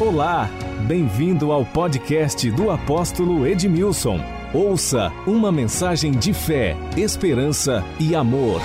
[0.00, 0.48] Olá,
[0.86, 4.18] bem-vindo ao podcast do apóstolo Edmilson.
[4.54, 8.62] Ouça uma mensagem de fé, esperança e amor.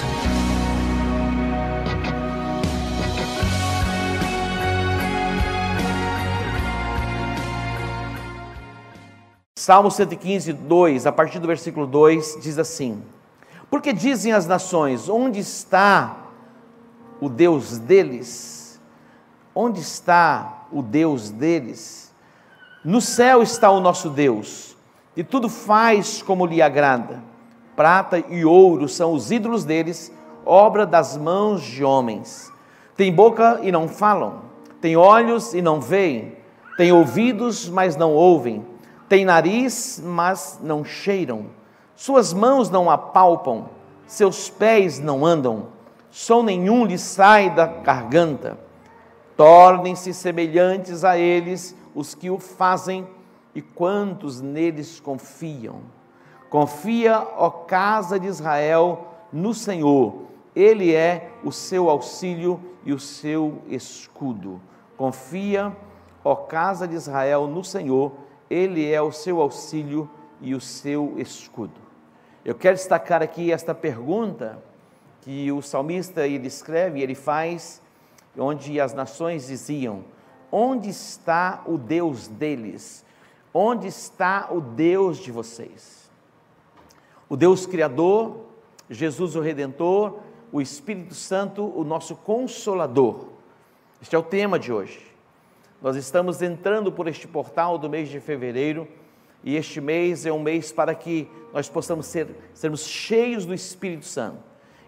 [9.58, 13.04] Salmo 115, 2, a partir do versículo 2, diz assim:
[13.70, 16.30] Porque dizem as nações: onde está
[17.20, 18.80] o Deus deles?
[19.54, 22.14] Onde está o Deus deles?
[22.84, 24.76] No céu está o nosso Deus,
[25.16, 27.24] e tudo faz como lhe agrada.
[27.78, 30.12] Prata e ouro são os ídolos deles,
[30.46, 32.52] obra das mãos de homens.
[32.98, 34.42] Tem boca e não falam,
[34.82, 36.36] tem olhos e não veem,
[36.76, 38.66] tem ouvidos, mas não ouvem,
[39.08, 41.46] tem nariz, mas não cheiram,
[41.96, 43.70] suas mãos não apalpam,
[44.06, 45.68] seus pés não andam,
[46.12, 48.65] som nenhum lhe sai da garganta.
[49.36, 53.08] Tornem-se semelhantes a eles os que o fazem
[53.54, 55.82] e quantos neles confiam.
[56.50, 60.24] Confia, ó casa de Israel, no Senhor.
[60.56, 64.62] Ele é o seu auxílio e o seu escudo.
[64.96, 65.76] Confia,
[66.24, 68.14] ó casa de Israel, no Senhor.
[68.50, 71.82] Ele é o seu auxílio e o seu escudo.
[72.44, 74.62] Eu quero destacar aqui esta pergunta
[75.22, 77.82] que o salmista ele escreve, ele faz,
[78.38, 80.04] onde as nações diziam:
[80.52, 83.06] Onde está o Deus deles?
[83.54, 86.12] Onde está o Deus de vocês?
[87.30, 88.42] O Deus Criador,
[88.90, 90.20] Jesus o Redentor,
[90.52, 93.28] o Espírito Santo, o nosso Consolador.
[94.02, 95.02] Este é o tema de hoje.
[95.82, 98.88] Nós estamos entrando por este portal do mês de fevereiro
[99.44, 104.06] e este mês é um mês para que nós possamos ser, sermos cheios do Espírito
[104.06, 104.40] Santo.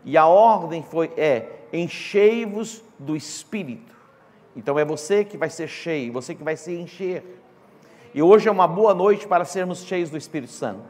[0.03, 3.95] E a ordem foi é enchei-vos do Espírito.
[4.55, 7.41] Então é você que vai ser cheio, você que vai se encher.
[8.13, 10.81] E hoje é uma boa noite para sermos cheios do Espírito Santo.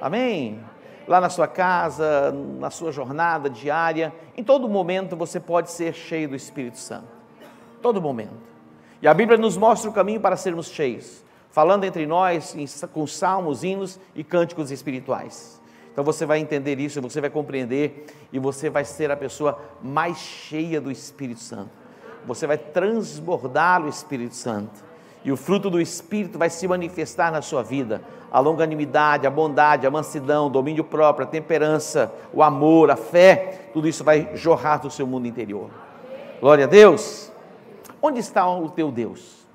[0.00, 0.60] Amém?
[1.08, 6.28] Lá na sua casa, na sua jornada diária, em todo momento você pode ser cheio
[6.28, 7.08] do Espírito Santo.
[7.82, 8.54] Todo momento.
[9.02, 12.56] E a Bíblia nos mostra o caminho para sermos cheios, falando entre nós
[12.92, 15.60] com salmos, hinos e cânticos espirituais.
[15.94, 20.18] Então você vai entender isso, você vai compreender e você vai ser a pessoa mais
[20.18, 21.70] cheia do Espírito Santo.
[22.26, 24.82] Você vai transbordar o Espírito Santo.
[25.24, 28.02] E o fruto do Espírito vai se manifestar na sua vida.
[28.32, 33.70] A longanimidade, a bondade, a mansidão, o domínio próprio, a temperança, o amor, a fé,
[33.72, 35.70] tudo isso vai jorrar do seu mundo interior.
[36.40, 37.30] Glória a Deus.
[38.02, 39.46] Onde está o teu Deus?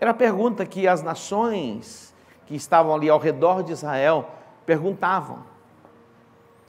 [0.00, 2.12] Era a pergunta que as nações
[2.46, 4.28] que estavam ali ao redor de Israel
[4.66, 5.38] perguntavam: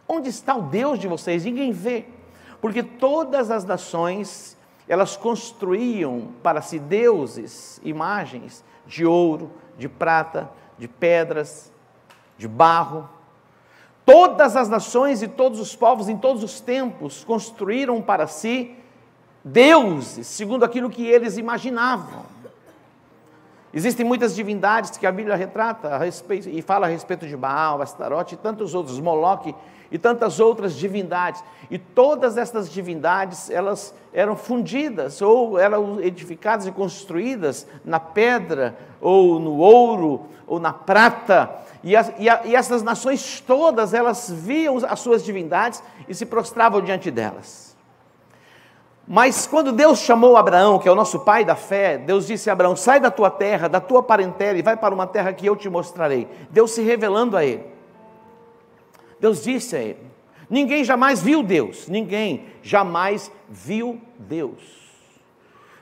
[0.08, 1.44] Onde está o Deus de vocês?
[1.44, 2.06] Ninguém vê.
[2.62, 10.88] Porque todas as nações, elas construíam para si deuses, imagens de ouro, de prata, de
[10.88, 11.72] pedras,
[12.38, 13.09] de barro.
[14.06, 18.74] Todas as nações e todos os povos em todos os tempos construíram para si
[19.44, 22.25] deuses, segundo aquilo que eles imaginavam.
[23.74, 27.82] Existem muitas divindades que a Bíblia retrata a respeito, e fala a respeito de Baal,
[27.82, 29.54] Astarote e tantos outros, Moloque
[29.92, 31.44] e tantas outras divindades.
[31.70, 39.40] E todas essas divindades, elas eram fundidas ou eram edificadas e construídas na pedra, ou
[39.40, 41.50] no ouro, ou na prata.
[41.84, 46.26] E, as, e, a, e essas nações todas, elas viam as suas divindades e se
[46.26, 47.67] prostravam diante delas.
[49.07, 52.53] Mas quando Deus chamou Abraão, que é o nosso pai da fé, Deus disse a
[52.53, 55.56] Abraão: sai da tua terra, da tua parentela e vai para uma terra que eu
[55.56, 56.28] te mostrarei.
[56.50, 57.66] Deus se revelando a ele.
[59.18, 60.00] Deus disse a ele:
[60.50, 64.87] ninguém jamais viu Deus, ninguém jamais viu Deus.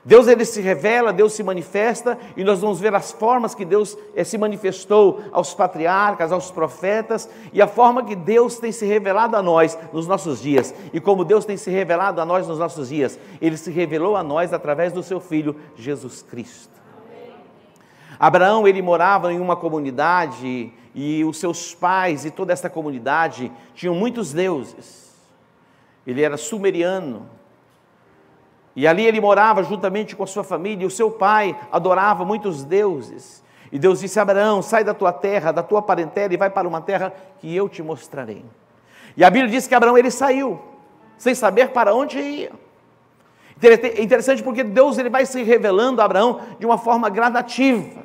[0.06, 3.98] Deus ele se revela, Deus se manifesta e nós vamos ver as formas que Deus
[4.14, 9.36] eh, se manifestou aos patriarcas, aos profetas e a forma que Deus tem se revelado
[9.36, 10.72] a nós nos nossos dias.
[10.92, 14.22] E como Deus tem se revelado a nós nos nossos dias, ele se revelou a
[14.22, 16.70] nós através do seu filho Jesus Cristo.
[18.16, 23.96] Abraão ele morava em uma comunidade e os seus pais e toda essa comunidade tinham
[23.96, 25.12] muitos deuses.
[26.06, 27.28] Ele era sumeriano,
[28.76, 32.62] e ali ele morava juntamente com a sua família, e o seu pai adorava muitos
[32.62, 33.42] deuses.
[33.72, 36.68] E Deus disse a Abraão: sai da tua terra, da tua parentela e vai para
[36.68, 38.44] uma terra que eu te mostrarei.
[39.16, 40.60] E a Bíblia diz que Abraão ele saiu,
[41.16, 42.52] sem saber para onde ia.
[43.62, 48.04] É interessante porque Deus ele vai se revelando a Abraão de uma forma gradativa.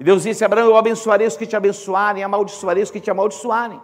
[0.00, 3.08] E Deus disse a Abraão: Eu abençoarei os que te abençoarem, amaldiçoarei os que te
[3.08, 3.80] amaldiçoarem.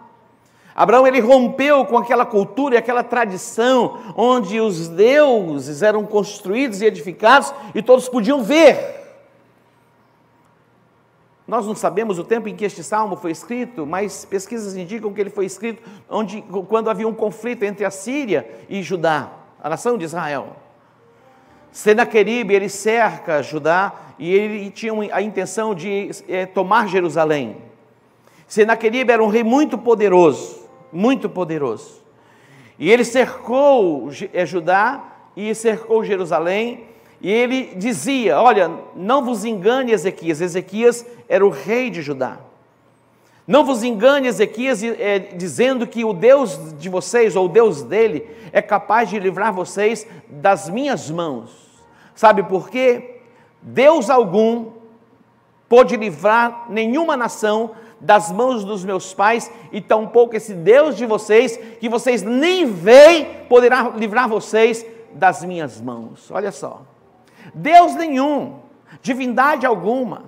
[0.75, 6.85] Abraão ele rompeu com aquela cultura e aquela tradição onde os deuses eram construídos e
[6.85, 9.03] edificados e todos podiam ver.
[11.47, 15.19] Nós não sabemos o tempo em que este salmo foi escrito, mas pesquisas indicam que
[15.19, 19.29] ele foi escrito onde, quando havia um conflito entre a Síria e Judá,
[19.61, 20.55] a nação de Israel.
[21.71, 27.57] Senaqueribe, ele cerca Judá e ele tinha a intenção de é, tomar Jerusalém.
[28.47, 30.62] Senaqueribe era um rei muito poderoso,
[30.93, 32.03] muito poderoso.
[32.77, 35.03] E ele cercou é, Judá
[35.35, 36.85] e cercou Jerusalém
[37.21, 40.41] e ele dizia: Olha, não vos engane, Ezequias.
[40.41, 42.39] Ezequias era o rei de Judá.
[43.47, 48.25] Não vos engane, Ezequias, é, dizendo que o Deus de vocês, ou o Deus dele,
[48.51, 51.51] é capaz de livrar vocês das minhas mãos.
[52.15, 53.19] Sabe por quê?
[53.61, 54.71] Deus algum
[55.67, 57.71] pôde livrar nenhuma nação
[58.03, 63.25] das mãos dos meus pais, e tampouco esse Deus de vocês, que vocês nem veem,
[63.47, 66.29] poderá livrar vocês das minhas mãos.
[66.29, 66.81] Olha só.
[67.53, 68.59] Deus nenhum,
[69.01, 70.23] divindade alguma,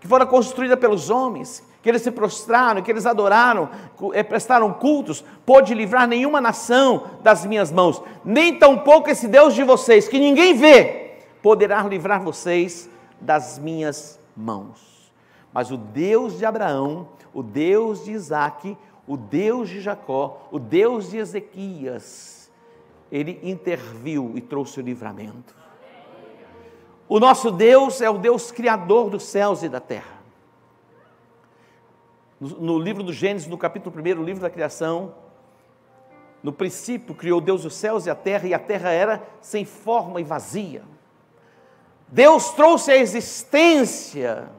[0.00, 3.68] que fora construída pelos homens, que eles se prostraram, que eles adoraram,
[4.12, 9.62] eh, prestaram cultos, pôde livrar nenhuma nação das minhas mãos, nem tampouco esse Deus de
[9.62, 12.88] vocês, que ninguém vê, poderá livrar vocês
[13.20, 14.93] das minhas mãos.
[15.54, 21.10] Mas o Deus de Abraão, o Deus de Isaac, o Deus de Jacó, o Deus
[21.10, 22.50] de Ezequias,
[23.12, 25.54] ele interviu e trouxe o livramento.
[27.08, 30.14] O nosso Deus é o Deus criador dos céus e da terra.
[32.40, 35.14] No, livro do Gênesis, no capítulo 1, livro da criação,
[36.42, 40.20] no princípio criou Deus os céus e a terra, e a terra era sem forma
[40.20, 40.82] e vazia.
[42.08, 44.50] Deus trouxe a existência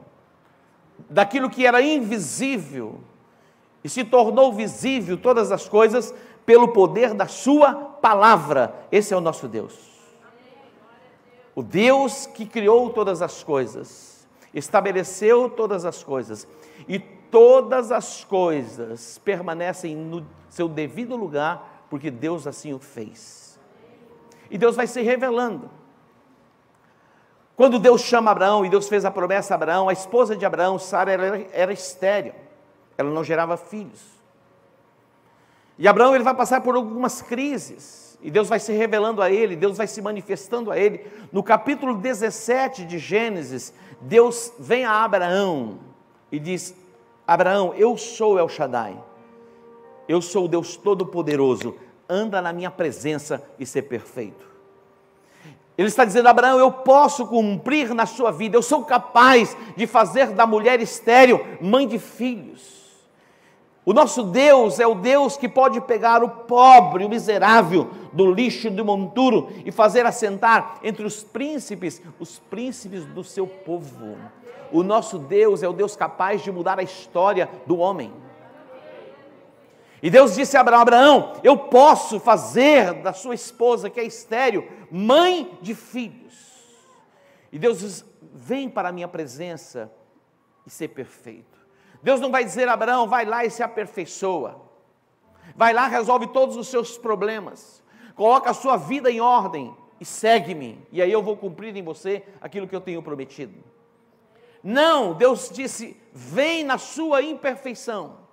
[1.10, 3.00] daquilo que era invisível
[3.82, 6.14] e se tornou visível todas as coisas
[6.44, 8.74] pelo poder da Sua palavra.
[8.90, 9.74] Esse é o nosso Deus.
[11.54, 16.46] O Deus que criou todas as coisas, estabeleceu todas as coisas,
[16.86, 23.58] e todas as coisas permanecem no seu devido lugar, porque Deus assim o fez.
[24.50, 25.70] E Deus vai se revelando.
[27.56, 30.78] Quando Deus chama Abraão e Deus fez a promessa a Abraão, a esposa de Abraão,
[30.78, 32.34] Sara, era, era estéril,
[32.98, 34.02] ela não gerava filhos.
[35.78, 38.18] E Abraão ele vai passar por algumas crises.
[38.22, 41.06] E Deus vai se revelando a ele, Deus vai se manifestando a ele.
[41.32, 45.78] No capítulo 17 de Gênesis, Deus vem a Abraão
[46.32, 46.74] e diz:
[47.26, 48.98] Abraão, eu sou El Shaddai,
[50.08, 51.76] eu sou o Deus Todo-Poderoso,
[52.08, 54.55] anda na minha presença e ser perfeito.
[55.76, 60.28] Ele está dizendo, Abraão, eu posso cumprir na sua vida, eu sou capaz de fazer
[60.28, 62.76] da mulher estéril mãe de filhos.
[63.84, 68.68] O nosso Deus é o Deus que pode pegar o pobre, o miserável, do lixo
[68.68, 74.16] do monturo e fazer assentar entre os príncipes, os príncipes do seu povo.
[74.72, 78.12] O nosso Deus é o Deus capaz de mudar a história do homem.
[80.02, 84.66] E Deus disse a Abraão: Abraão, eu posso fazer da sua esposa, que é estéreo,
[84.90, 86.56] mãe de filhos.
[87.52, 88.04] E Deus diz:
[88.34, 89.92] vem para a minha presença
[90.66, 91.56] e ser perfeito.
[92.02, 94.62] Deus não vai dizer a Abraão, vai lá e se aperfeiçoa.
[95.56, 97.82] Vai lá, resolve todos os seus problemas.
[98.14, 100.86] Coloca a sua vida em ordem e segue-me.
[100.90, 103.62] E aí eu vou cumprir em você aquilo que eu tenho prometido.
[104.62, 108.25] Não, Deus disse: vem na sua imperfeição.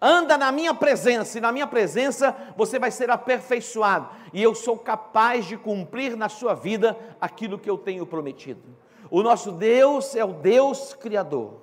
[0.00, 4.78] Anda na minha presença, e na minha presença você vai ser aperfeiçoado, e eu sou
[4.78, 8.62] capaz de cumprir na sua vida aquilo que eu tenho prometido.
[9.10, 11.62] O nosso Deus é o Deus Criador,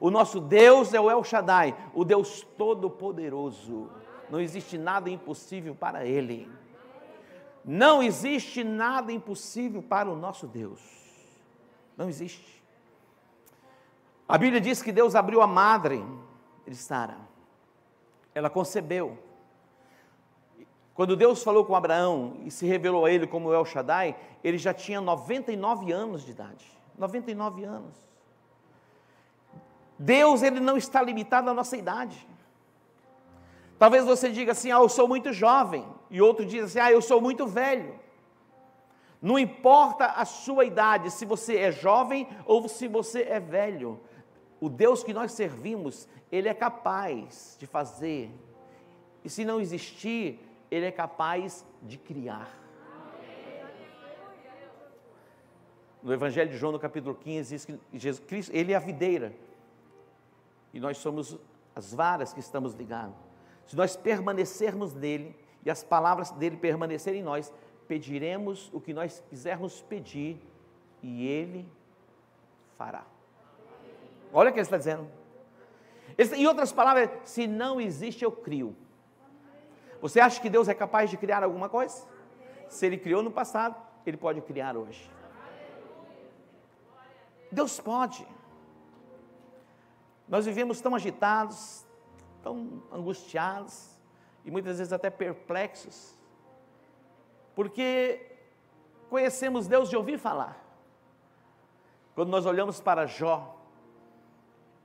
[0.00, 3.90] o nosso Deus é o El Shaddai, o Deus Todo-Poderoso.
[4.30, 6.50] Não existe nada impossível para Ele.
[7.64, 10.80] Não existe nada impossível para o nosso Deus.
[11.96, 12.62] Não existe.
[14.26, 16.04] A Bíblia diz que Deus abriu a madre
[16.66, 17.33] de Sara.
[18.34, 19.18] Ela concebeu.
[20.94, 24.72] Quando Deus falou com Abraão e se revelou a ele como El Shaddai, ele já
[24.72, 26.64] tinha 99 anos de idade.
[26.96, 27.96] 99 anos.
[29.98, 32.26] Deus ele não está limitado à nossa idade.
[33.78, 37.02] Talvez você diga assim: "Ah, eu sou muito jovem", e outro diz assim: "Ah, eu
[37.02, 37.98] sou muito velho".
[39.20, 43.98] Não importa a sua idade, se você é jovem ou se você é velho.
[44.64, 48.30] O Deus que nós servimos, ele é capaz de fazer.
[49.22, 50.40] E se não existir,
[50.70, 52.48] ele é capaz de criar.
[56.02, 59.34] No Evangelho de João, no capítulo 15, diz que Jesus Cristo, ele é a videira
[60.72, 61.38] e nós somos
[61.76, 63.18] as varas que estamos ligados.
[63.66, 67.52] Se nós permanecermos nele e as palavras dele permanecerem em nós,
[67.86, 70.40] pediremos o que nós quisermos pedir
[71.02, 71.68] e ele
[72.78, 73.04] fará.
[74.36, 75.08] Olha o que ele está dizendo.
[76.18, 78.76] Em outras palavras, se não existe, eu crio.
[80.02, 82.04] Você acha que Deus é capaz de criar alguma coisa?
[82.68, 85.08] Se Ele criou no passado, Ele pode criar hoje.
[87.50, 88.26] Deus pode.
[90.28, 91.86] Nós vivemos tão agitados,
[92.42, 93.96] tão angustiados
[94.44, 96.18] e muitas vezes até perplexos,
[97.54, 98.36] porque
[99.08, 100.60] conhecemos Deus de ouvir falar.
[102.16, 103.53] Quando nós olhamos para Jó,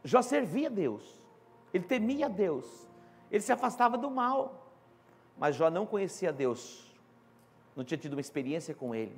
[0.03, 1.21] Jó servia a Deus,
[1.73, 2.89] ele temia a Deus,
[3.31, 4.71] ele se afastava do mal,
[5.37, 6.93] mas Jó não conhecia Deus,
[7.75, 9.15] não tinha tido uma experiência com Ele.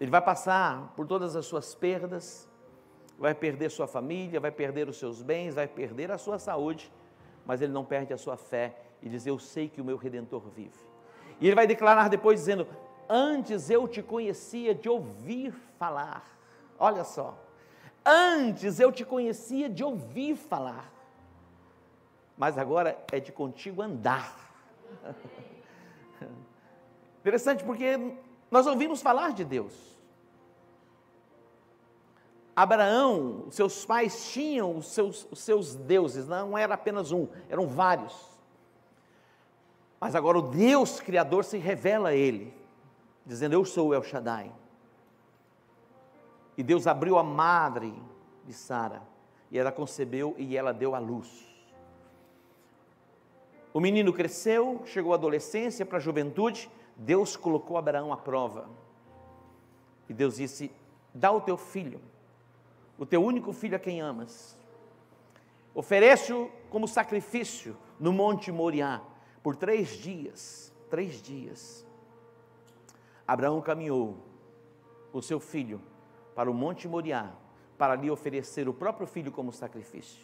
[0.00, 2.48] Ele vai passar por todas as suas perdas,
[3.18, 6.90] vai perder sua família, vai perder os seus bens, vai perder a sua saúde,
[7.44, 10.42] mas ele não perde a sua fé e diz: Eu sei que o meu redentor
[10.54, 10.78] vive.
[11.40, 12.66] E ele vai declarar depois dizendo:
[13.08, 16.24] Antes eu te conhecia de ouvir falar.
[16.78, 17.36] Olha só.
[18.04, 20.92] Antes eu te conhecia de ouvir falar,
[22.36, 24.34] mas agora é de contigo andar.
[27.20, 28.14] Interessante porque
[28.50, 29.98] nós ouvimos falar de Deus.
[32.56, 38.28] Abraão, seus pais tinham os seus, os seus deuses, não era apenas um, eram vários.
[40.00, 42.52] Mas agora o Deus Criador se revela a ele,
[43.24, 44.52] dizendo: Eu sou o El Shaddai.
[46.58, 47.94] E Deus abriu a madre
[48.44, 49.02] de Sara,
[49.50, 51.48] e ela concebeu e ela deu à luz.
[53.72, 58.68] O menino cresceu, chegou à adolescência, para a juventude, Deus colocou Abraão à prova.
[60.06, 60.70] E Deus disse:
[61.14, 62.00] Dá o teu filho
[62.98, 64.58] o teu único filho a quem amas.
[65.72, 69.00] Oferece-o como sacrifício no Monte Moriá
[69.42, 70.74] por três dias.
[70.90, 71.86] Três dias.
[73.26, 74.18] Abraão caminhou
[75.12, 75.80] o seu filho
[76.38, 77.32] para o Monte Moriá
[77.76, 80.22] para lhe oferecer o próprio filho como sacrifício.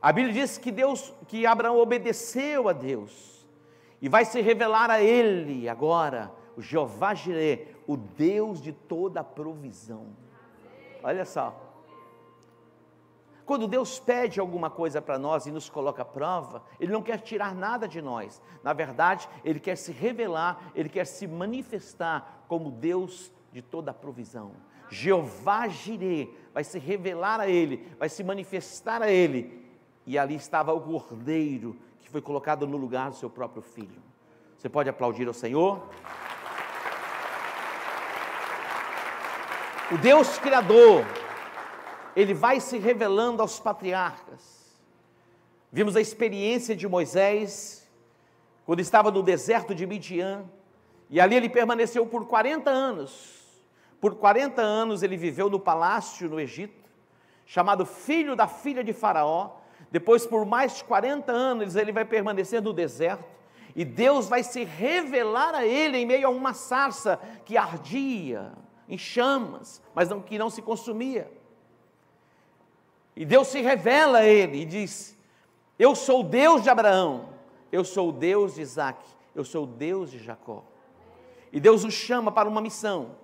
[0.00, 3.46] A Bíblia diz que Deus, que Abraão obedeceu a Deus
[4.00, 9.24] e vai se revelar a ele agora, o Jeová Jireh, o Deus de toda a
[9.24, 10.06] provisão.
[11.02, 11.54] Olha só.
[13.44, 17.20] Quando Deus pede alguma coisa para nós e nos coloca à prova, Ele não quer
[17.20, 18.40] tirar nada de nós.
[18.62, 23.94] Na verdade, Ele quer se revelar, Ele quer se manifestar como Deus de toda a
[23.94, 24.52] provisão.
[24.90, 29.62] Jeová Jireh vai se revelar a Ele, vai se manifestar a Ele.
[30.06, 34.02] E ali estava o cordeiro que foi colocado no lugar do seu próprio filho.
[34.58, 35.88] Você pode aplaudir ao Senhor?
[39.90, 41.04] O Deus Criador,
[42.16, 44.62] ele vai se revelando aos patriarcas.
[45.70, 47.90] Vimos a experiência de Moisés,
[48.64, 50.44] quando estava no deserto de Midian,
[51.10, 53.41] e ali ele permaneceu por 40 anos.
[54.02, 56.90] Por 40 anos ele viveu no palácio no Egito,
[57.46, 59.52] chamado filho da filha de Faraó.
[59.92, 63.22] Depois, por mais de 40 anos, ele vai permanecer no deserto.
[63.76, 68.50] E Deus vai se revelar a ele em meio a uma sarça que ardia
[68.88, 71.30] em chamas, mas não, que não se consumia.
[73.14, 75.16] E Deus se revela a ele e diz:
[75.78, 77.28] Eu sou o Deus de Abraão,
[77.70, 79.00] eu sou o Deus de Isaac,
[79.32, 80.64] eu sou o Deus de Jacó.
[81.52, 83.21] E Deus o chama para uma missão: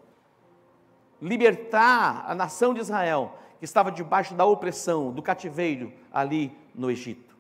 [1.20, 7.36] libertar a nação de Israel, que estava debaixo da opressão, do cativeiro ali no Egito.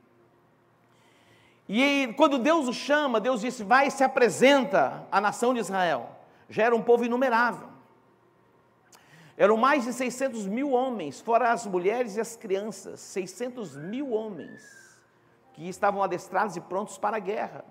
[1.68, 6.10] E quando Deus o chama, Deus disse: Vai e se apresenta à nação de Israel.
[6.48, 7.68] Já era um povo inumerável.
[9.36, 14.78] Eram mais de 600 mil homens, fora as mulheres e as crianças, 600 mil homens
[15.52, 17.64] que estavam adestrados e prontos para a guerra.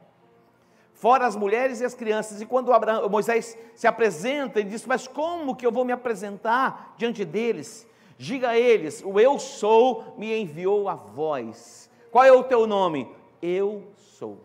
[0.98, 2.42] Fora as mulheres e as crianças.
[2.42, 6.96] E quando Abraão, Moisés se apresenta, ele diz: Mas como que eu vou me apresentar
[6.98, 7.88] diante deles?
[8.18, 11.88] Diga a eles: O eu sou me enviou a voz.
[12.12, 13.08] Qual é o teu nome?
[13.40, 14.40] Eu sou.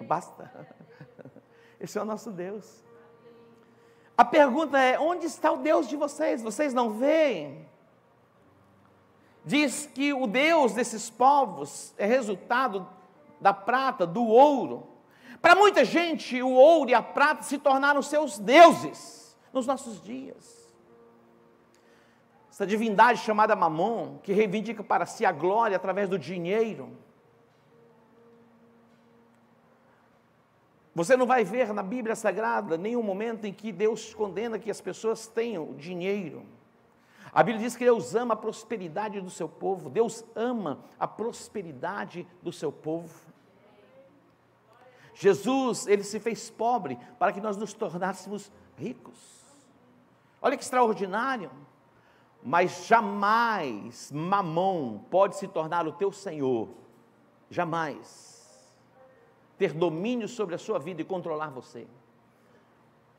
[0.00, 0.50] Basta.
[1.78, 2.82] Esse é o nosso Deus.
[4.16, 6.42] A pergunta é: onde está o Deus de vocês?
[6.42, 7.68] Vocês não veem?
[9.44, 12.88] Diz que o Deus desses povos é resultado
[13.38, 14.89] da prata, do ouro.
[15.40, 20.60] Para muita gente, o ouro e a prata se tornaram seus deuses nos nossos dias.
[22.50, 26.96] Essa divindade chamada Mamon, que reivindica para si a glória através do dinheiro,
[30.94, 34.80] Você não vai ver na Bíblia Sagrada nenhum momento em que Deus condena que as
[34.80, 36.44] pessoas tenham dinheiro.
[37.32, 42.26] A Bíblia diz que Deus ama a prosperidade do seu povo, Deus ama a prosperidade
[42.42, 43.29] do seu povo.
[45.20, 49.44] Jesus, ele se fez pobre para que nós nos tornássemos ricos.
[50.40, 51.50] Olha que extraordinário.
[52.42, 56.70] Mas jamais Mamon pode se tornar o teu Senhor.
[57.50, 58.72] Jamais.
[59.58, 61.86] Ter domínio sobre a sua vida e controlar você.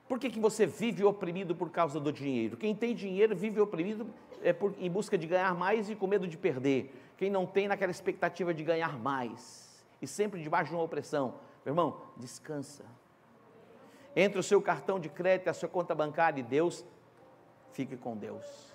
[0.10, 2.58] Por que, que você vive oprimido por causa do dinheiro?
[2.58, 4.08] Quem tem dinheiro vive oprimido
[4.42, 6.96] é por, em busca de ganhar mais e com medo de perder.
[7.16, 9.86] Quem não tem, naquela expectativa de ganhar mais.
[10.02, 11.36] E sempre debaixo de uma opressão.
[11.66, 12.84] Meu irmão, descansa.
[14.16, 16.86] Entre o seu cartão de crédito e a sua conta bancária e Deus,
[17.72, 18.74] fique com Deus.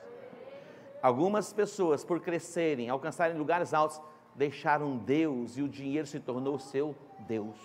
[1.02, 4.00] Algumas pessoas, por crescerem, alcançarem lugares altos,
[4.34, 7.56] deixaram Deus e o dinheiro se tornou seu Deus.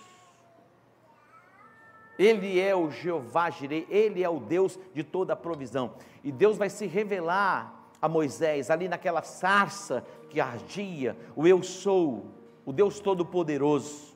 [2.18, 5.94] Ele é o Jeová Jirei, ele é o Deus de toda a provisão.
[6.22, 12.26] E Deus vai se revelar a Moisés ali naquela sarça que ardia, o eu sou,
[12.66, 14.11] o Deus todo-poderoso.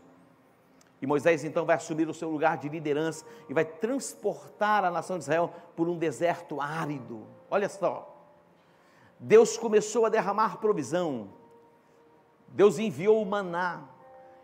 [1.00, 5.18] E Moisés então vai assumir o seu lugar de liderança e vai transportar a nação
[5.18, 7.26] de Israel por um deserto árido.
[7.50, 8.12] Olha só.
[9.18, 11.28] Deus começou a derramar provisão.
[12.48, 13.82] Deus enviou o maná.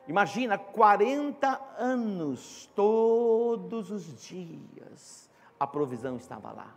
[0.08, 6.74] Imagina, 40 anos, todos os dias, a provisão estava lá.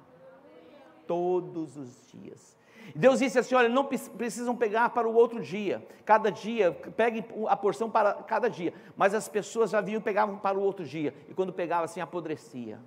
[1.07, 2.55] Todos os dias.
[2.93, 5.85] Deus disse assim: olha, não precisam pegar para o outro dia.
[6.03, 8.73] Cada dia, peguem a porção para cada dia.
[8.97, 11.13] Mas as pessoas já vinham pegavam para o outro dia.
[11.29, 12.79] E quando pegava assim, apodrecia.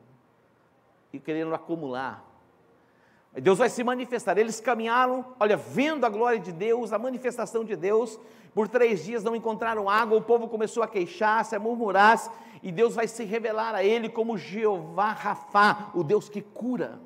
[1.12, 2.24] E querendo acumular.
[3.32, 4.38] Deus vai se manifestar.
[4.38, 8.18] Eles caminharam, olha, vendo a glória de Deus, a manifestação de Deus.
[8.54, 12.30] Por três dias não encontraram água, o povo começou a queixar-se, a murmurar-se,
[12.62, 16.98] e Deus vai se revelar a ele como Jeová Rafá, o Deus que cura.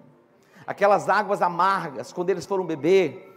[0.67, 3.31] Aquelas águas amargas, quando eles foram beber,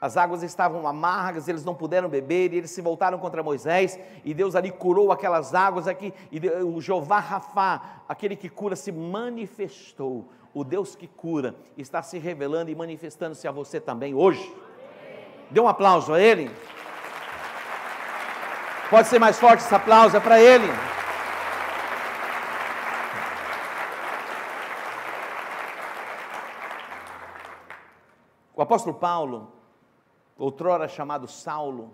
[0.00, 4.34] as águas estavam amargas, eles não puderam beber, e eles se voltaram contra Moisés, e
[4.34, 10.28] Deus ali curou aquelas águas aqui, e o Jeová Rafá, aquele que cura, se manifestou.
[10.52, 14.54] O Deus que cura está se revelando e manifestando-se a você também hoje.
[15.50, 16.50] Dê um aplauso a Ele.
[18.90, 20.68] Pode ser mais forte esse aplauso, é para Ele.
[28.64, 29.52] Apóstolo Paulo,
[30.36, 31.90] outrora chamado Saulo,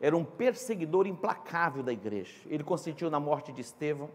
[0.00, 2.40] era um perseguidor implacável da igreja.
[2.46, 4.10] Ele consentiu na morte de Estevão.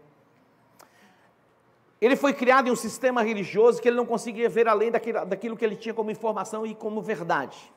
[2.00, 5.56] Ele foi criado em um sistema religioso que ele não conseguia ver além daquilo, daquilo
[5.56, 7.72] que ele tinha como informação e como verdade.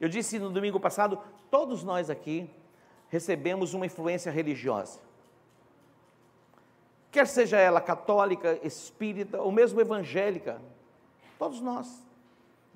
[0.00, 1.18] Eu disse no domingo passado:
[1.50, 2.50] todos nós aqui
[3.08, 5.00] recebemos uma influência religiosa.
[7.10, 10.60] Quer seja ela católica, espírita ou mesmo evangélica,
[11.38, 12.07] todos nós.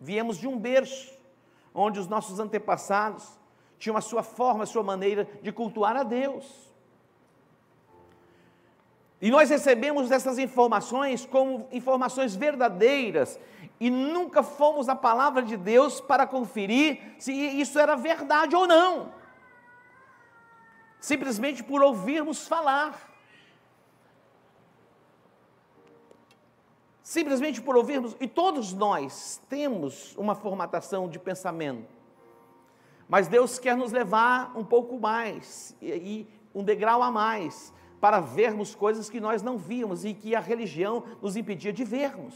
[0.02, 1.16] Viemos de um berço
[1.72, 3.38] onde os nossos antepassados
[3.78, 6.44] tinham a sua forma, a sua maneira de cultuar a Deus.
[9.20, 13.38] E nós recebemos essas informações como informações verdadeiras
[13.78, 19.14] e nunca fomos à palavra de Deus para conferir se isso era verdade ou não.
[20.98, 23.11] Simplesmente por ouvirmos falar.
[27.12, 31.86] Simplesmente por ouvirmos, e todos nós temos uma formatação de pensamento,
[33.06, 37.70] mas Deus quer nos levar um pouco mais, e, e um degrau a mais,
[38.00, 42.34] para vermos coisas que nós não víamos e que a religião nos impedia de vermos.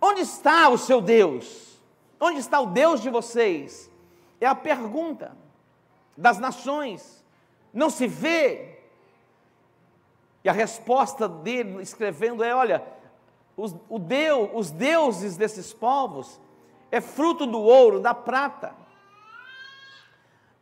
[0.00, 1.82] Onde está o seu Deus?
[2.20, 3.90] Onde está o Deus de vocês?
[4.40, 5.36] É a pergunta
[6.16, 7.24] das nações.
[7.74, 8.79] Não se vê,
[10.42, 12.84] e a resposta dele, escrevendo, é: olha,
[13.56, 16.40] os, o Deus, os deuses desses povos
[16.90, 18.74] é fruto do ouro, da prata.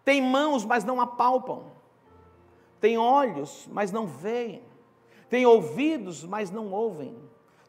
[0.04, 1.64] Tem mãos, mas não apalpam.
[2.80, 4.62] Tem olhos, mas não veem.
[5.28, 7.16] Tem ouvidos, mas não ouvem.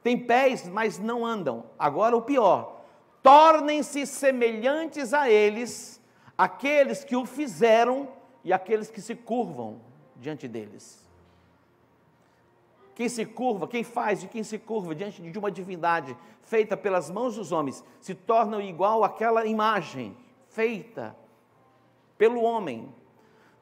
[0.02, 1.66] Tem pés, mas não andam.
[1.78, 2.82] Agora o pior:
[3.22, 6.02] tornem-se semelhantes a eles,
[6.38, 8.08] aqueles que o fizeram
[8.44, 9.82] e aqueles que se curvam
[10.16, 11.09] diante deles.
[13.00, 17.10] Quem se curva, quem faz de quem se curva diante de uma divindade feita pelas
[17.10, 20.18] mãos dos homens, se torna igual àquela imagem
[20.50, 21.16] feita
[22.18, 22.94] pelo homem.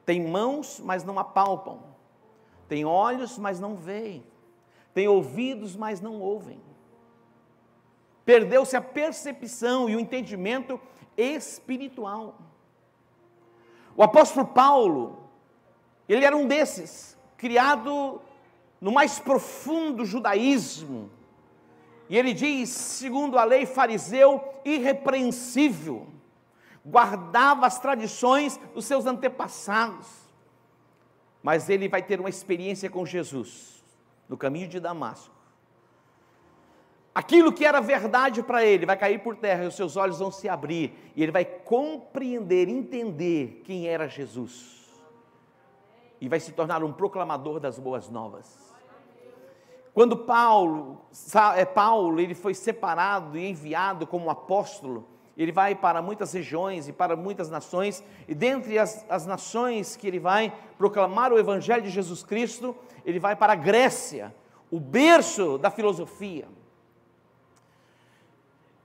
[0.04, 1.78] Tem mãos, mas não apalpam.
[2.66, 4.26] Tem olhos, mas não veem.
[4.92, 6.60] Tem ouvidos, mas não ouvem.
[8.24, 10.80] Perdeu-se a percepção e o entendimento
[11.16, 12.34] espiritual.
[13.96, 15.30] O apóstolo Paulo,
[16.08, 18.20] ele era um desses, criado
[18.80, 21.10] no mais profundo judaísmo.
[22.08, 26.06] E ele diz, segundo a lei fariseu, irrepreensível,
[26.84, 30.06] guardava as tradições dos seus antepassados.
[31.42, 33.84] Mas ele vai ter uma experiência com Jesus
[34.28, 35.34] no caminho de Damasco.
[37.14, 40.30] Aquilo que era verdade para ele vai cair por terra e os seus olhos vão
[40.30, 44.88] se abrir e ele vai compreender, entender quem era Jesus.
[46.20, 48.67] E vai se tornar um proclamador das boas novas.
[49.98, 51.02] Quando Paulo,
[51.56, 56.92] é Paulo, ele foi separado e enviado como apóstolo, ele vai para muitas regiões e
[56.92, 61.90] para muitas nações, e dentre as, as nações que ele vai proclamar o Evangelho de
[61.90, 64.32] Jesus Cristo, ele vai para a Grécia,
[64.70, 66.46] o berço da filosofia.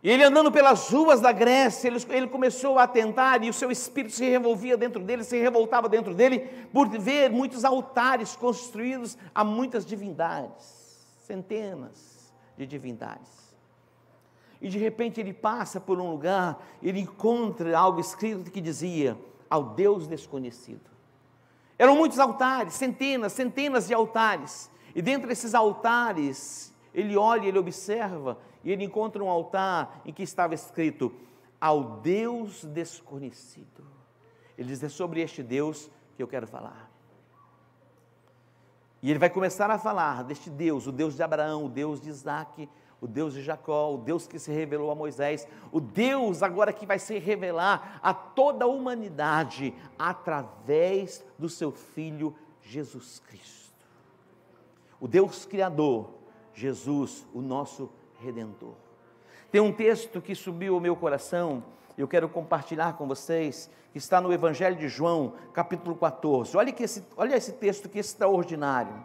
[0.01, 3.69] E ele andando pelas ruas da Grécia, ele, ele, começou a tentar e o seu
[3.69, 6.39] espírito se revolvia dentro dele, se revoltava dentro dele,
[6.73, 10.82] por ver muitos altares construídos a muitas divindades,
[11.23, 13.53] centenas de divindades.
[14.61, 19.17] E de repente ele passa por um lugar, ele encontra algo escrito que dizia:
[19.49, 20.89] ao Deus desconhecido.
[21.77, 24.71] Eram muitos altares, centenas, centenas de altares.
[24.95, 30.23] E dentro desses altares, ele olha, ele observa e ele encontra um altar em que
[30.23, 31.11] estava escrito:
[31.59, 33.83] Ao Deus desconhecido.
[34.57, 36.92] Ele diz: É sobre este Deus que eu quero falar.
[39.03, 42.07] E ele vai começar a falar deste Deus, o Deus de Abraão, o Deus de
[42.07, 42.69] Isaac,
[43.01, 46.85] o Deus de Jacó, o Deus que se revelou a Moisés, o Deus agora que
[46.85, 53.85] vai se revelar a toda a humanidade através do seu Filho Jesus Cristo.
[55.01, 56.09] O Deus Criador,
[56.53, 58.75] Jesus, o nosso redentor.
[59.51, 61.61] Tem um texto que subiu ao meu coração,
[61.97, 66.57] eu quero compartilhar com vocês, que está no Evangelho de João, capítulo 14.
[66.57, 69.03] Olha, que esse, olha esse texto que extraordinário.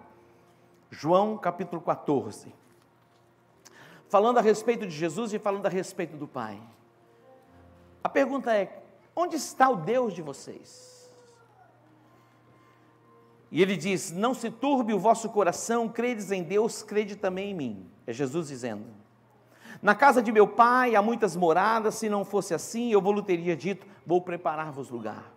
[0.91, 2.53] João, capítulo 14.
[4.09, 6.61] Falando a respeito de Jesus e falando a respeito do Pai.
[8.03, 8.83] A pergunta é:
[9.15, 11.11] onde está o Deus de vocês?
[13.51, 17.55] E ele diz: Não se turbe o vosso coração, credes em Deus, crede também em
[17.55, 17.91] mim.
[18.07, 18.87] É Jesus dizendo.
[19.81, 23.57] Na casa de meu pai há muitas moradas, se não fosse assim, eu vou teria
[23.57, 25.33] dito: Vou preparar-vos lugar.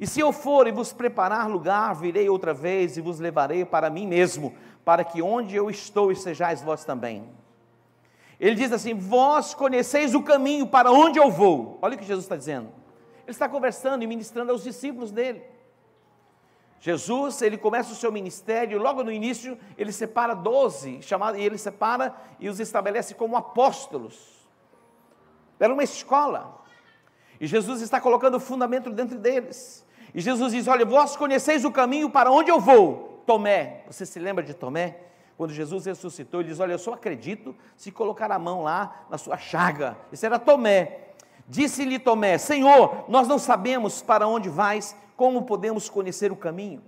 [0.00, 3.90] E se eu for e vos preparar lugar, virei outra vez e vos levarei para
[3.90, 7.28] mim mesmo, para que onde eu estou estejais vós também.
[8.38, 11.78] Ele diz assim: Vós conheceis o caminho para onde eu vou.
[11.82, 12.68] Olha o que Jesus está dizendo.
[13.22, 15.42] Ele está conversando e ministrando aos discípulos dele.
[16.80, 21.00] Jesus, ele começa o seu ministério, logo no início, ele separa doze,
[21.36, 24.38] e ele separa e os estabelece como apóstolos.
[25.58, 26.62] Era uma escola.
[27.40, 29.84] E Jesus está colocando o fundamento dentro deles.
[30.14, 33.22] E Jesus diz: Olha, vós conheceis o caminho para onde eu vou.
[33.26, 34.96] Tomé, você se lembra de Tomé?
[35.36, 39.18] Quando Jesus ressuscitou, ele diz: Olha, eu só acredito se colocar a mão lá na
[39.18, 39.96] sua chaga.
[40.12, 41.07] Esse era Tomé.
[41.48, 46.82] Disse-lhe Tomé: Senhor, nós não sabemos para onde vais como podemos conhecer o caminho?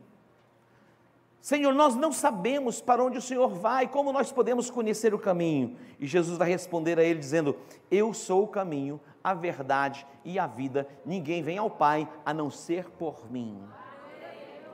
[1.41, 5.75] Senhor, nós não sabemos para onde o Senhor vai, como nós podemos conhecer o caminho?
[5.99, 7.57] E Jesus vai responder a ele dizendo:
[7.91, 10.87] Eu sou o caminho, a verdade e a vida.
[11.05, 13.59] Ninguém vem ao Pai a não ser por mim.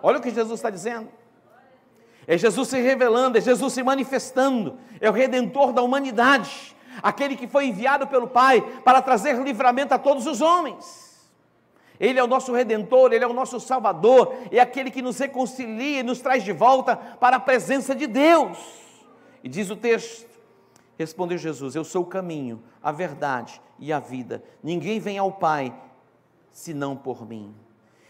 [0.03, 1.09] Olha o que Jesus está dizendo.
[2.27, 7.46] É Jesus se revelando, é Jesus se manifestando, é o redentor da humanidade, aquele que
[7.46, 11.06] foi enviado pelo Pai para trazer livramento a todos os homens.
[11.98, 16.00] Ele é o nosso redentor, ele é o nosso salvador, é aquele que nos reconcilia
[16.00, 18.59] e nos traz de volta para a presença de Deus.
[19.42, 20.26] E diz o texto:
[20.98, 24.42] Respondeu Jesus: Eu sou o caminho, a verdade e a vida.
[24.62, 25.74] Ninguém vem ao Pai
[26.50, 27.54] senão por mim.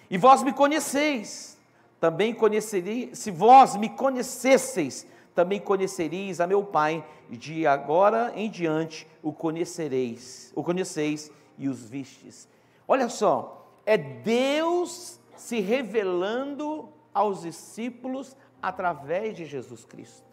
[0.09, 1.59] E vós me conheceis,
[2.01, 8.51] também conhecereis, se vós me conhecesseis, também conhecereis a meu Pai, e de agora em
[8.51, 12.49] diante o conhecereis, o conheceis e os vistes.
[12.89, 20.25] Olha só, é Deus se revelando aos discípulos através de Jesus Cristo.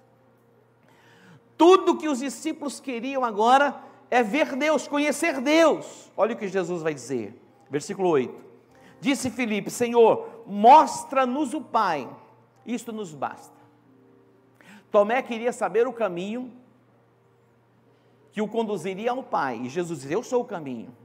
[1.57, 3.75] Tudo que os discípulos queriam agora
[4.09, 6.09] é ver Deus, conhecer Deus.
[6.15, 7.37] Olha o que Jesus vai dizer,
[7.69, 8.33] versículo 8:
[9.01, 12.09] Disse Filipe: Senhor, mostra-nos o Pai,
[12.65, 13.62] isto nos basta.
[14.93, 16.53] Tomé queria saber o caminho
[18.32, 20.95] que o conduziria ao Pai, e Jesus diz: Eu sou o caminho.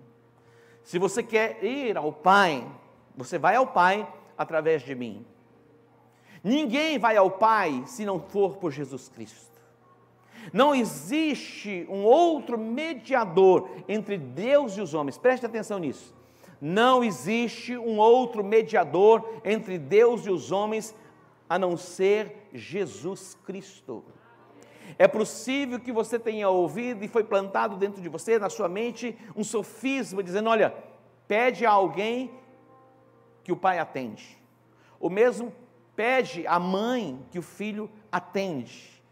[0.85, 2.71] Se você quer ir ao Pai,
[3.17, 5.25] você vai ao Pai através de mim.
[6.45, 9.59] Ninguém vai ao Pai se não for por Jesus Cristo.
[10.53, 15.17] Não existe um outro mediador entre Deus e os homens.
[15.17, 16.15] Preste atenção nisso.
[16.61, 20.95] Não existe um outro mediador entre Deus e os homens
[21.49, 24.05] a não ser Jesus Cristo.
[24.99, 29.17] É possível que você tenha ouvido e foi plantado dentro de você, na sua mente,
[29.37, 30.75] um sofisma dizendo: olha,
[31.27, 32.31] pede a alguém
[33.43, 34.39] que o pai atende.
[35.01, 35.53] O mesmo
[35.95, 39.03] pede a mãe que o filho atende.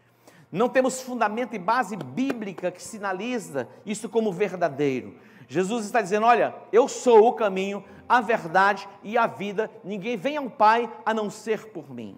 [0.51, 5.15] Não temos fundamento e base bíblica que sinaliza isso como verdadeiro.
[5.47, 10.37] Jesus está dizendo: Olha, eu sou o caminho, a verdade e a vida, ninguém vem
[10.37, 12.17] ao Pai a não ser por mim.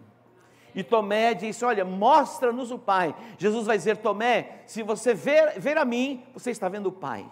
[0.73, 3.15] E Tomé disse: Olha, mostra-nos o Pai.
[3.38, 7.25] Jesus vai dizer: Tomé, se você ver, ver a mim, você está vendo o Pai.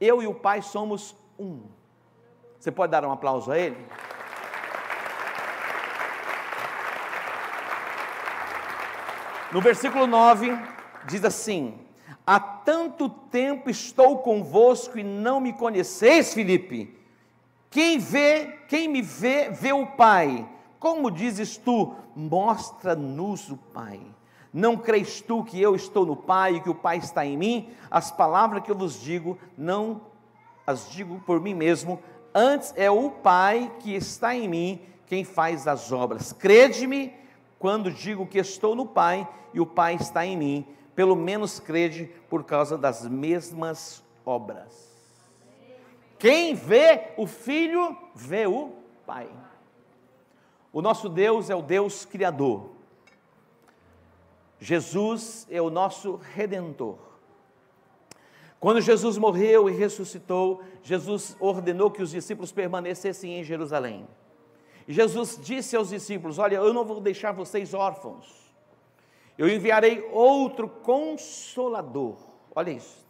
[0.00, 1.62] Eu e o Pai somos um.
[2.58, 3.76] Você pode dar um aplauso a Ele?
[9.52, 10.56] No versículo 9,
[11.06, 11.78] diz assim:
[12.26, 16.94] Há tanto tempo estou convosco e não me conheceis, Filipe.
[17.70, 20.46] Quem vê, quem me vê, vê o Pai.
[20.78, 24.00] Como dizes tu, mostra-nos o Pai.
[24.52, 27.68] Não crês tu que eu estou no Pai e que o Pai está em mim?
[27.90, 30.00] As palavras que eu vos digo, não
[30.66, 31.98] as digo por mim mesmo,
[32.34, 36.32] antes é o Pai que está em mim quem faz as obras.
[36.32, 37.14] Crede-me
[37.58, 42.10] quando digo que estou no Pai e o Pai está em mim, pelo menos crede
[42.28, 44.88] por causa das mesmas obras.
[46.18, 48.72] Quem vê o Filho, vê o
[49.06, 49.28] Pai.
[50.72, 52.70] O nosso Deus é o Deus Criador.
[54.60, 56.98] Jesus é o nosso Redentor.
[58.60, 64.06] Quando Jesus morreu e ressuscitou, Jesus ordenou que os discípulos permanecessem em Jerusalém.
[64.86, 68.52] E Jesus disse aos discípulos: Olha, eu não vou deixar vocês órfãos,
[69.36, 72.16] eu enviarei outro consolador.
[72.54, 73.06] Olha isso.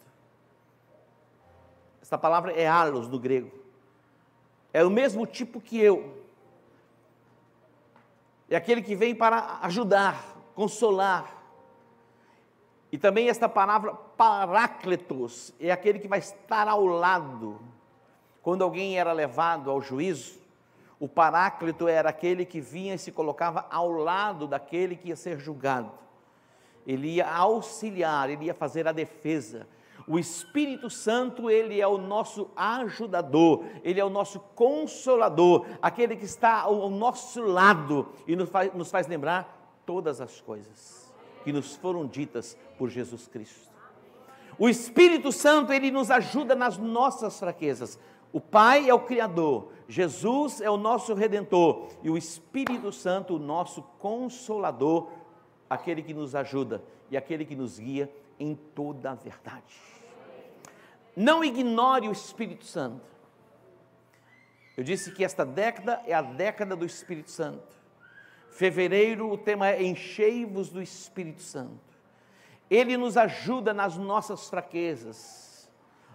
[2.03, 3.51] Essa palavra é alos no grego.
[4.73, 6.28] É o mesmo tipo que eu.
[8.49, 11.37] É aquele que vem para ajudar, consolar.
[12.91, 17.61] E também esta palavra parácletos é aquele que vai estar ao lado.
[18.43, 20.39] Quando alguém era levado ao juízo,
[20.99, 25.39] o paráclito era aquele que vinha e se colocava ao lado daquele que ia ser
[25.39, 25.93] julgado.
[26.87, 29.69] Ele ia auxiliar, ele ia fazer a defesa.
[30.09, 36.25] O Espírito Santo, ele é o nosso ajudador, ele é o nosso consolador, aquele que
[36.25, 41.13] está ao nosso lado e nos faz, nos faz lembrar todas as coisas
[41.45, 43.69] que nos foram ditas por Jesus Cristo.
[44.59, 47.99] O Espírito Santo, ele nos ajuda nas nossas fraquezas.
[48.33, 53.39] O Pai é o Criador, Jesus é o nosso Redentor e o Espírito Santo, o
[53.39, 55.09] nosso Consolador,
[55.69, 59.98] aquele que nos ajuda e aquele que nos guia em toda a verdade.
[61.19, 63.11] Não ignore o Espírito Santo.
[64.77, 67.77] Eu disse que esta década é a década do Espírito Santo.
[68.53, 71.81] Fevereiro, o tema é Enchei-vos do Espírito Santo.
[72.71, 75.69] Ele nos ajuda nas nossas fraquezas.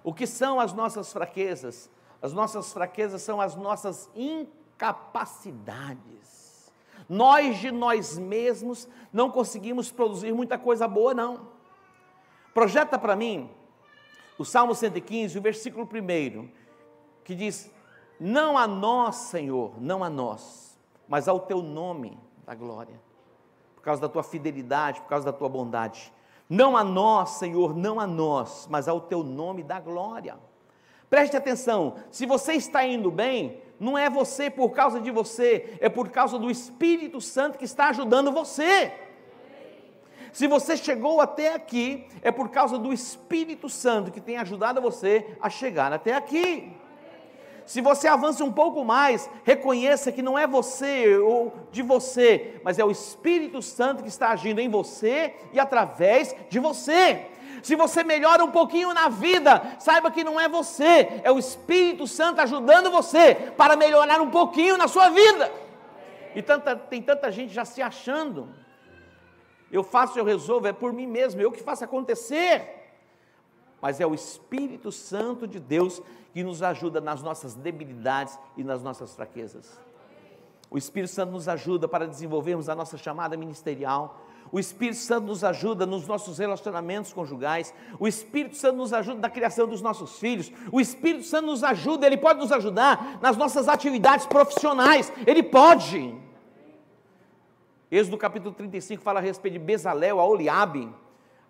[0.06, 1.92] O que são as nossas fraquezas?
[2.22, 6.72] As nossas fraquezas são as nossas incapacidades.
[7.10, 11.50] Nós de nós mesmos não conseguimos produzir muita coisa boa, não.
[12.54, 13.52] Projeta para mim
[14.38, 16.50] o Salmo 115, o versículo 1,
[17.24, 17.72] que diz:
[18.20, 23.00] Não a nós, Senhor, não a nós, mas ao teu nome da glória,
[23.76, 26.12] por causa da tua fidelidade, por causa da tua bondade.
[26.50, 30.38] Não a nós, Senhor, não a nós, mas ao teu nome da glória.
[31.10, 35.88] Preste atenção, se você está indo bem, não é você por causa de você, é
[35.88, 38.92] por causa do Espírito Santo que está ajudando você.
[40.34, 45.38] Se você chegou até aqui, é por causa do Espírito Santo que tem ajudado você
[45.40, 46.76] a chegar até aqui.
[47.68, 52.80] Se você avança um pouco mais, reconheça que não é você ou de você, mas
[52.80, 57.28] é o Espírito Santo que está agindo em você e através de você.
[57.62, 62.08] Se você melhora um pouquinho na vida, saiba que não é você, é o Espírito
[62.08, 65.52] Santo ajudando você para melhorar um pouquinho na sua vida.
[66.36, 68.63] E tanta, tem tanta gente já se achando
[69.74, 72.64] eu faço, eu resolvo, é por mim mesmo, eu que faço acontecer.
[73.82, 76.00] Mas é o Espírito Santo de Deus
[76.32, 79.78] que nos ajuda nas nossas debilidades e nas nossas fraquezas.
[80.70, 84.22] O Espírito Santo nos ajuda para desenvolvermos a nossa chamada ministerial.
[84.52, 87.74] O Espírito Santo nos ajuda nos nossos relacionamentos conjugais.
[88.00, 90.52] O Espírito Santo nos ajuda na criação dos nossos filhos.
[90.72, 95.12] O Espírito Santo nos ajuda, ele pode nos ajudar nas nossas atividades profissionais.
[95.26, 96.16] Ele pode.
[97.96, 100.90] Êxodo capítulo 35 fala a respeito de Bezalel, a Oliabe.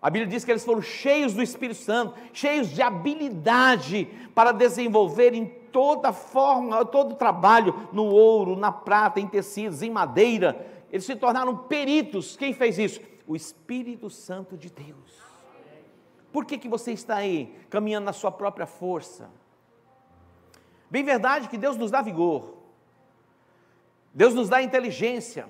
[0.02, 4.04] A Bíblia diz que eles foram cheios do Espírito Santo, cheios de habilidade
[4.34, 10.66] para desenvolver em toda forma, todo trabalho, no ouro, na prata, em tecidos, em madeira.
[10.92, 12.36] Eles se tornaram peritos.
[12.36, 13.00] Quem fez isso?
[13.26, 15.22] O Espírito Santo de Deus.
[16.30, 19.30] Por que, que você está aí, caminhando na sua própria força?
[20.90, 22.58] Bem verdade que Deus nos dá vigor,
[24.12, 25.48] Deus nos dá inteligência,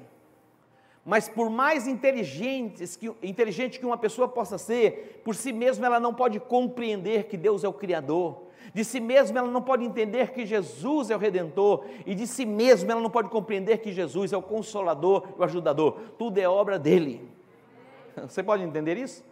[1.05, 6.01] Mas por mais inteligentes que, inteligente que uma pessoa possa ser, por si mesma ela
[6.01, 8.45] não pode compreender que Deus é o Criador.
[8.73, 11.85] De si mesma ela não pode entender que Jesus é o Redentor.
[12.07, 15.99] E de si mesma ela não pode compreender que Jesus é o Consolador, o Ajudador.
[16.19, 17.29] Tudo é obra dele.
[18.27, 19.23] Você pode entender isso?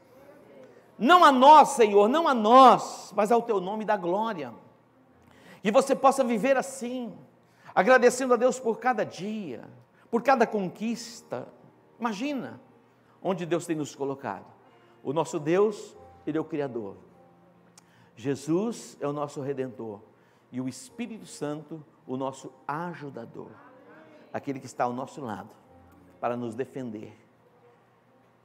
[0.98, 4.52] Não a nós, Senhor, não a nós, mas ao teu nome da glória.
[5.62, 7.12] Que você possa viver assim,
[7.74, 9.64] agradecendo a Deus por cada dia,
[10.10, 11.48] por cada conquista,
[11.98, 12.60] Imagina
[13.22, 14.46] onde Deus tem nos colocado.
[15.02, 16.96] O nosso Deus, Ele é o Criador.
[18.16, 20.00] Jesus é o nosso Redentor.
[20.50, 23.50] E o Espírito Santo, o nosso ajudador.
[24.32, 25.50] Aquele que está ao nosso lado
[26.20, 27.16] para nos defender.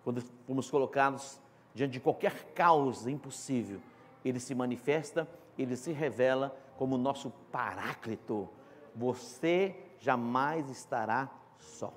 [0.03, 1.39] Quando fomos colocados
[1.73, 3.79] diante de qualquer causa impossível,
[4.23, 8.49] Ele se manifesta, Ele se revela como nosso Paráclito.
[8.95, 11.29] Você jamais estará
[11.59, 11.93] só.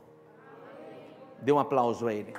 [1.42, 2.34] Dê um aplauso a ele.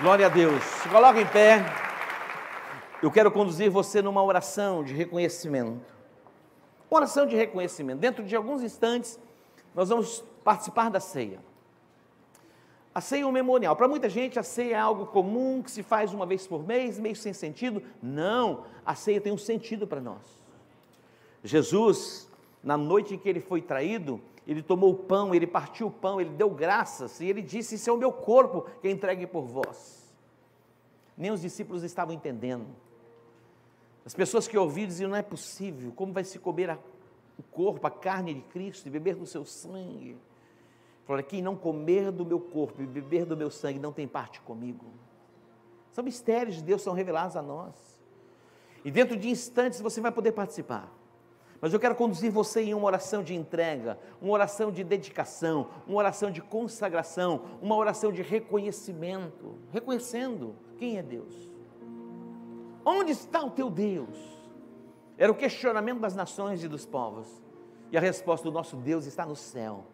[0.00, 0.62] Glória a Deus.
[0.62, 1.64] Se coloca em pé.
[3.02, 5.92] Eu quero conduzir você numa oração de reconhecimento.
[6.88, 7.98] Oração de reconhecimento.
[7.98, 9.18] Dentro de alguns instantes,
[9.74, 11.40] nós vamos participar da ceia.
[12.94, 13.74] A ceia é um memorial.
[13.74, 16.98] Para muita gente, a ceia é algo comum que se faz uma vez por mês,
[16.98, 17.82] meio sem sentido.
[18.00, 20.22] Não, a ceia tem um sentido para nós.
[21.42, 22.28] Jesus,
[22.62, 26.20] na noite em que ele foi traído, ele tomou o pão, ele partiu o pão,
[26.20, 29.42] ele deu graças e ele disse: Isso é o meu corpo que é entregue por
[29.42, 30.12] vós.
[31.16, 32.66] Nem os discípulos estavam entendendo.
[34.04, 36.78] As pessoas que ouviram diziam: Não é possível, como vai se comer a,
[37.38, 40.18] o corpo, a carne de Cristo e beber do seu sangue?
[41.06, 44.42] Falaram: Quem não comer do meu corpo e beber do meu sangue não tem parte
[44.42, 44.84] comigo.
[45.90, 47.72] São mistérios de Deus, são revelados a nós.
[48.84, 50.92] E dentro de instantes você vai poder participar.
[51.64, 55.96] Mas eu quero conduzir você em uma oração de entrega, uma oração de dedicação, uma
[55.96, 61.50] oração de consagração, uma oração de reconhecimento, reconhecendo quem é Deus.
[62.84, 64.14] Onde está o teu Deus?
[65.16, 67.42] Era o questionamento das nações e dos povos.
[67.90, 69.86] E a resposta do nosso Deus está no céu.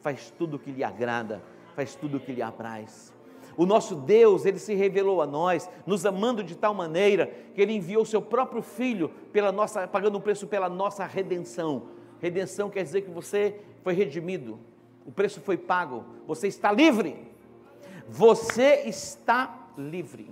[0.00, 1.42] Faz tudo o que lhe agrada,
[1.76, 3.12] faz tudo o que lhe apraz.
[3.58, 7.72] O nosso Deus, ele se revelou a nós, nos amando de tal maneira que ele
[7.72, 11.88] enviou seu próprio filho pela nossa, pagando um preço pela nossa redenção.
[12.20, 14.60] Redenção quer dizer que você foi redimido.
[15.04, 16.04] O preço foi pago.
[16.24, 17.16] Você está livre.
[18.08, 20.30] Você está livre.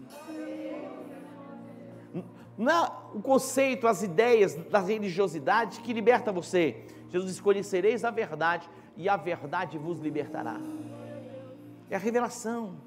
[2.57, 6.77] Não o conceito, as ideias da religiosidade que liberta você.
[7.11, 10.61] Jesus disse: Conhecereis a verdade e a verdade vos libertará.
[11.91, 12.87] É a revelação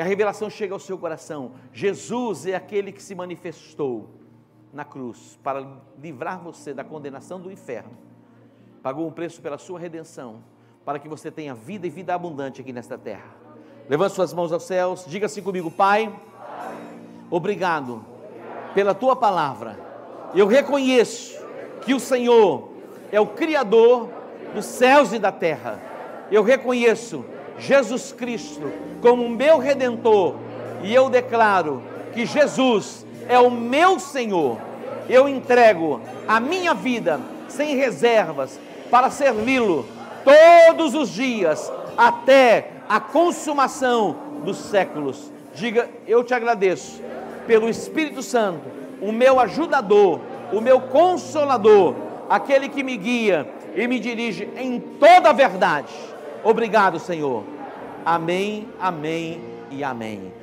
[0.00, 1.52] que a revelação chegue ao seu coração.
[1.74, 4.08] Jesus é aquele que se manifestou
[4.72, 7.90] na cruz para livrar você da condenação do inferno.
[8.82, 10.42] Pagou um preço pela sua redenção,
[10.86, 13.26] para que você tenha vida e vida abundante aqui nesta terra.
[13.90, 16.10] Levante suas mãos aos céus, diga assim comigo, Pai,
[17.30, 18.02] obrigado
[18.74, 19.78] pela tua palavra.
[20.34, 21.38] Eu reconheço
[21.82, 22.70] que o Senhor
[23.12, 24.08] é o Criador
[24.54, 25.78] dos céus e da terra.
[26.30, 27.22] Eu reconheço
[27.60, 30.34] Jesus Cristo como meu redentor
[30.82, 34.58] e eu declaro que Jesus é o meu Senhor.
[35.08, 38.58] Eu entrego a minha vida sem reservas
[38.90, 39.86] para servi-lo
[40.24, 45.30] todos os dias até a consumação dos séculos.
[45.54, 47.02] Diga, eu te agradeço
[47.46, 48.62] pelo Espírito Santo,
[49.00, 50.20] o meu ajudador,
[50.52, 51.94] o meu consolador,
[52.28, 56.09] aquele que me guia e me dirige em toda a verdade
[56.42, 57.44] Obrigado, Senhor.
[58.04, 60.39] Amém, amém e amém.